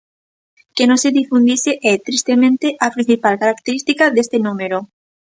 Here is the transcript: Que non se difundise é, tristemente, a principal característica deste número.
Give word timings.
Que 0.75 0.83
non 0.89 1.01
se 1.03 1.15
difundise 1.19 1.71
é, 1.91 1.93
tristemente, 2.07 2.67
a 2.85 2.87
principal 2.95 3.35
característica 3.43 4.05
deste 4.15 4.37
número. 4.47 4.77